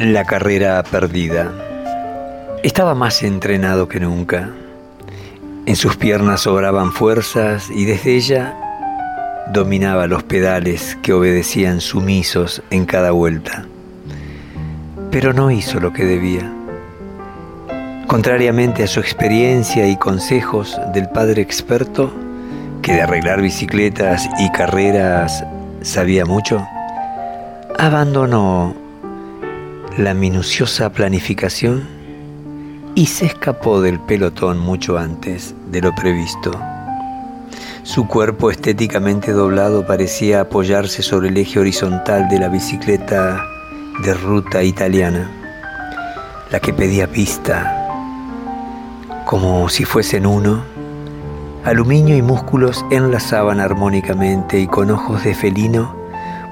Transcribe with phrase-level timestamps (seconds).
[0.00, 1.52] La carrera perdida.
[2.62, 4.48] Estaba más entrenado que nunca.
[5.66, 8.56] En sus piernas sobraban fuerzas y desde ella
[9.52, 13.66] dominaba los pedales que obedecían sumisos en cada vuelta.
[15.10, 16.50] Pero no hizo lo que debía.
[18.06, 22.10] Contrariamente a su experiencia y consejos del padre experto,
[22.80, 25.44] que de arreglar bicicletas y carreras
[25.82, 26.66] sabía mucho,
[27.78, 28.74] abandonó
[30.00, 31.86] la minuciosa planificación
[32.94, 36.58] y se escapó del pelotón mucho antes de lo previsto.
[37.82, 43.44] Su cuerpo estéticamente doblado parecía apoyarse sobre el eje horizontal de la bicicleta
[44.02, 45.30] de ruta italiana,
[46.50, 47.76] la que pedía pista,
[49.26, 50.64] como si fuesen uno.
[51.62, 55.94] Aluminio y músculos enlazaban armónicamente y con ojos de felino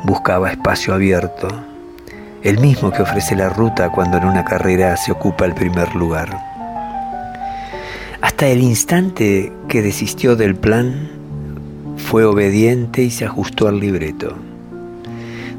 [0.05, 1.48] buscaba espacio abierto,
[2.42, 6.28] el mismo que ofrece la ruta cuando en una carrera se ocupa el primer lugar.
[8.20, 11.11] Hasta el instante que desistió del plan,
[11.97, 14.36] fue obediente y se ajustó al libreto.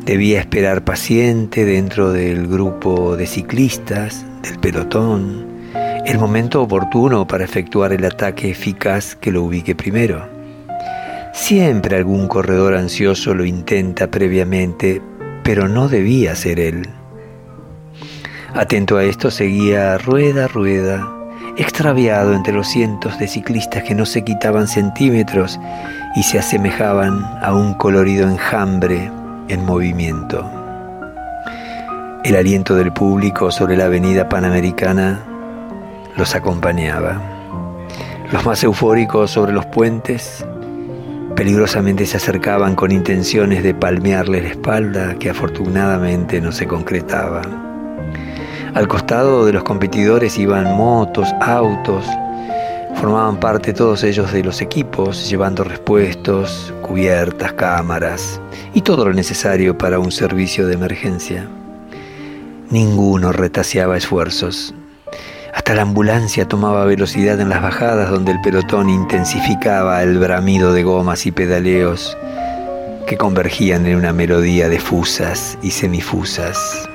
[0.06, 5.46] Debía esperar paciente dentro del grupo de ciclistas, del pelotón,
[6.06, 10.28] el momento oportuno para efectuar el ataque eficaz que lo ubique primero.
[11.34, 15.02] Siempre algún corredor ansioso lo intenta previamente,
[15.50, 16.88] pero no debía ser él.
[18.54, 21.12] Atento a esto seguía rueda a rueda,
[21.58, 25.60] extraviado entre los cientos de ciclistas que no se quitaban centímetros
[26.16, 29.12] y se asemejaban a un colorido enjambre
[29.48, 30.48] en movimiento.
[32.24, 35.20] El aliento del público sobre la avenida panamericana
[36.16, 37.20] los acompañaba.
[38.32, 40.46] Los más eufóricos sobre los puentes
[41.40, 47.44] peligrosamente se acercaban con intenciones de palmearle la espalda que afortunadamente no se concretaba.
[48.74, 52.06] Al costado de los competidores iban motos, autos,
[52.96, 58.42] formaban parte todos ellos de los equipos, llevando respuestos, cubiertas, cámaras
[58.74, 61.48] y todo lo necesario para un servicio de emergencia.
[62.70, 64.76] Ninguno retaseaba esfuerzos.
[65.54, 70.84] Hasta la ambulancia tomaba velocidad en las bajadas donde el pelotón intensificaba el bramido de
[70.84, 72.18] gomas y pedaleos
[73.08, 76.88] que convergían en una melodía de fusas y semifusas.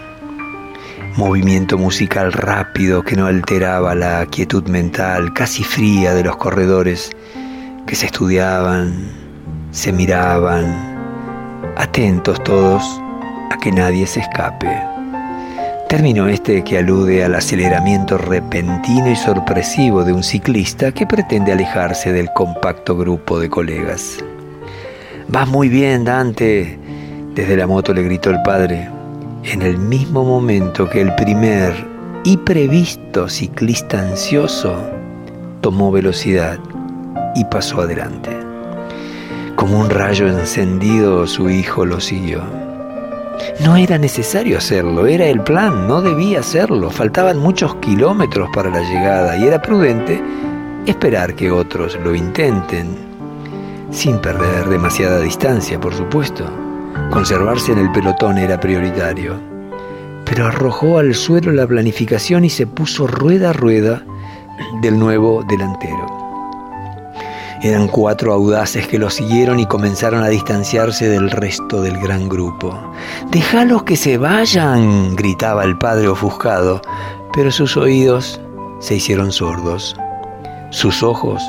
[1.17, 7.11] Movimiento musical rápido que no alteraba la quietud mental casi fría de los corredores
[7.87, 9.09] que se estudiaban,
[9.73, 10.95] se miraban,
[11.77, 12.83] atentos todos
[13.51, 14.94] a que nadie se escape.
[15.95, 22.13] Término este que alude al aceleramiento repentino y sorpresivo de un ciclista que pretende alejarse
[22.13, 24.19] del compacto grupo de colegas.
[25.29, 26.77] Vas muy bien, Dante,
[27.37, 28.89] desde la moto le gritó el padre,
[29.45, 31.73] en el mismo momento que el primer
[32.25, 34.77] y previsto ciclista ansioso
[35.61, 36.59] tomó velocidad
[37.37, 38.31] y pasó adelante.
[39.55, 42.64] Como un rayo encendido, su hijo lo siguió.
[43.61, 46.91] No era necesario hacerlo, era el plan, no debía hacerlo.
[46.91, 50.23] Faltaban muchos kilómetros para la llegada y era prudente
[50.87, 52.97] esperar que otros lo intenten,
[53.91, 56.45] sin perder demasiada distancia, por supuesto.
[57.11, 59.39] Conservarse en el pelotón era prioritario.
[60.25, 64.03] Pero arrojó al suelo la planificación y se puso rueda a rueda
[64.81, 66.24] del nuevo delantero.
[67.65, 72.79] Eran cuatro audaces que lo siguieron y comenzaron a distanciarse del resto del gran grupo.
[73.31, 76.83] Déjalos que se vayan, gritaba el padre ofuscado,
[77.33, 78.39] pero sus oídos
[78.81, 79.97] se hicieron sordos.
[80.69, 81.43] Sus ojos,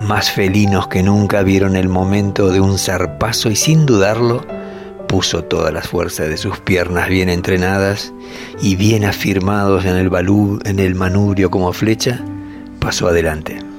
[0.00, 4.44] más felinos que nunca, vieron el momento de un zarpazo y sin dudarlo,
[5.08, 8.12] puso todas las fuerzas de sus piernas bien entrenadas
[8.60, 10.10] y bien afirmados en el,
[10.66, 12.22] en el manubrio como flecha,
[12.78, 13.69] pasó adelante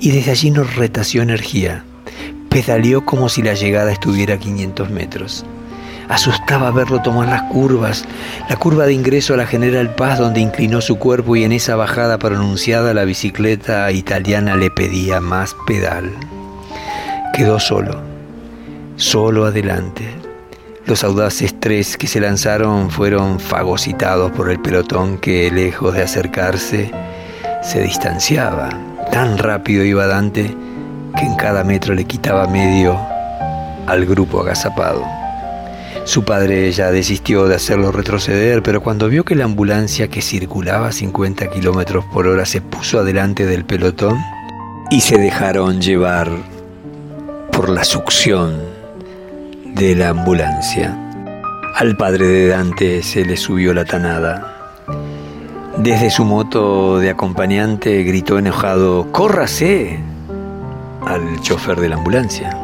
[0.00, 1.84] y desde allí nos retació energía.
[2.48, 5.44] Pedaleó como si la llegada estuviera a 500 metros.
[6.08, 8.04] Asustaba verlo tomar las curvas,
[8.48, 11.74] la curva de ingreso a la General Paz donde inclinó su cuerpo y en esa
[11.74, 16.12] bajada pronunciada la bicicleta italiana le pedía más pedal.
[17.34, 18.00] Quedó solo,
[18.96, 20.08] solo adelante.
[20.86, 26.92] Los audaces tres que se lanzaron fueron fagocitados por el pelotón que, lejos de acercarse,
[27.64, 28.95] se distanciaba.
[29.10, 30.54] Tan rápido iba Dante
[31.16, 32.98] que en cada metro le quitaba medio
[33.86, 35.04] al grupo agazapado.
[36.04, 40.88] Su padre ya desistió de hacerlo retroceder, pero cuando vio que la ambulancia que circulaba
[40.88, 44.16] a 50 kilómetros por hora se puso adelante del pelotón
[44.90, 46.30] y se dejaron llevar
[47.50, 48.60] por la succión
[49.74, 50.96] de la ambulancia.
[51.74, 54.55] Al padre de Dante se le subió la tanada.
[55.78, 60.00] Desde su moto de acompañante gritó enojado, ¡Córrase!
[61.04, 62.58] al chofer de la ambulancia.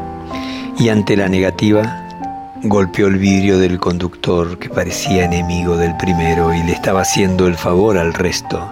[0.78, 2.08] Y ante la negativa,
[2.62, 7.56] golpeó el vidrio del conductor que parecía enemigo del primero y le estaba haciendo el
[7.56, 8.66] favor al resto,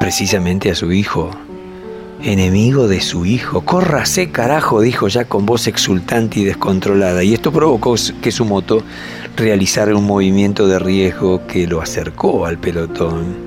[0.00, 1.30] precisamente a su hijo.
[2.22, 3.60] Enemigo de su hijo.
[3.60, 7.22] Córrase, carajo, dijo ya con voz exultante y descontrolada.
[7.22, 8.82] Y esto provocó que su moto
[9.36, 13.43] realizara un movimiento de riesgo que lo acercó al pelotón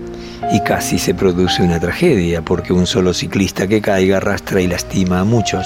[0.52, 5.20] y casi se produce una tragedia porque un solo ciclista que caiga arrastra y lastima
[5.20, 5.66] a muchos.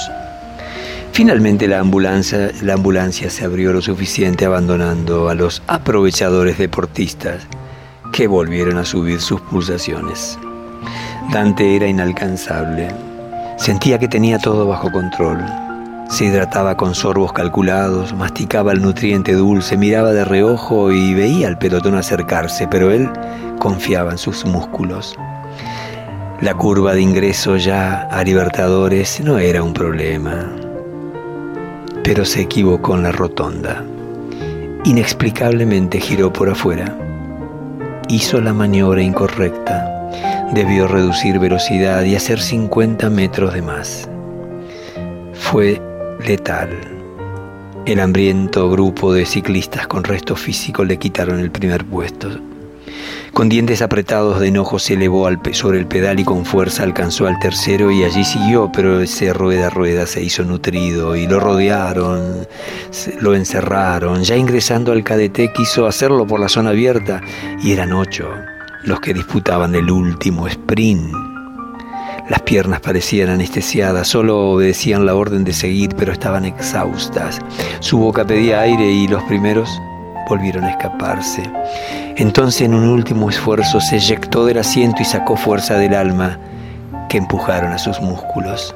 [1.11, 7.47] Finalmente la ambulancia, la ambulancia se abrió lo suficiente abandonando a los aprovechadores deportistas
[8.11, 10.37] que volvieron a subir sus pulsaciones.
[11.31, 12.87] Dante era inalcanzable.
[13.57, 15.39] Sentía que tenía todo bajo control.
[16.11, 21.57] Se hidrataba con sorbos calculados, masticaba el nutriente dulce, miraba de reojo y veía al
[21.57, 23.09] pelotón acercarse, pero él
[23.59, 25.15] confiaba en sus músculos.
[26.41, 30.51] La curva de ingreso ya a Libertadores no era un problema,
[32.03, 33.81] pero se equivocó en la rotonda.
[34.83, 36.93] Inexplicablemente giró por afuera.
[38.09, 40.09] Hizo la maniobra incorrecta.
[40.53, 44.09] Debió reducir velocidad y hacer 50 metros de más.
[45.33, 45.81] Fue
[46.27, 46.69] letal.
[47.85, 52.29] El hambriento grupo de ciclistas con resto físico le quitaron el primer puesto.
[53.33, 57.39] Con dientes apretados de enojo se elevó sobre el pedal y con fuerza alcanzó al
[57.39, 62.47] tercero y allí siguió, pero ese rueda a rueda se hizo nutrido y lo rodearon,
[63.21, 64.23] lo encerraron.
[64.23, 67.21] Ya ingresando al cadete quiso hacerlo por la zona abierta
[67.63, 68.29] y eran ocho
[68.83, 71.30] los que disputaban el último sprint
[72.29, 77.39] las piernas parecían anestesiadas, solo obedecían la orden de seguir, pero estaban exhaustas.
[77.79, 79.69] Su boca pedía aire y los primeros
[80.29, 81.43] volvieron a escaparse.
[82.15, 86.39] Entonces, en un último esfuerzo, se eyectó del asiento y sacó fuerza del alma
[87.09, 88.73] que empujaron a sus músculos.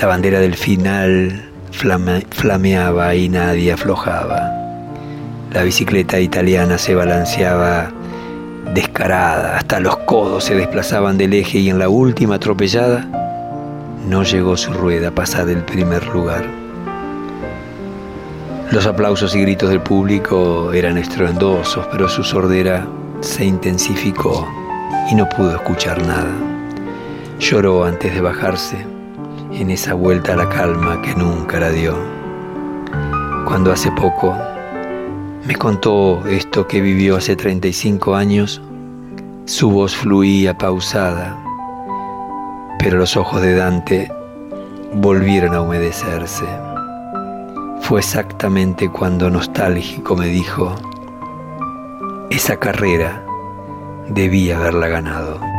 [0.00, 4.50] La bandera del final flameaba y nadie aflojaba.
[5.52, 7.92] La bicicleta italiana se balanceaba
[8.74, 13.06] descarada, hasta los codos se desplazaban del eje y en la última atropellada
[14.08, 16.44] no llegó su rueda a pasar del primer lugar.
[18.70, 22.86] Los aplausos y gritos del público eran estruendosos, pero su sordera
[23.20, 24.48] se intensificó
[25.10, 26.32] y no pudo escuchar nada.
[27.38, 28.86] Lloró antes de bajarse
[29.52, 31.94] en esa vuelta a la calma que nunca la dio.
[33.44, 34.34] Cuando hace poco
[35.44, 38.60] me contó esto que vivió hace 35 años.
[39.44, 41.36] Su voz fluía pausada,
[42.78, 44.12] pero los ojos de Dante
[44.94, 46.46] volvieron a humedecerse.
[47.80, 50.76] Fue exactamente cuando nostálgico me dijo,
[52.30, 53.24] esa carrera
[54.08, 55.51] debía haberla ganado.